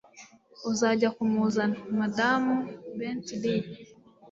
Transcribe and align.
Uzajya 0.69 1.09
kumuzana, 1.15 1.75
Madamu 1.99 2.53
Bentley? 2.97 3.61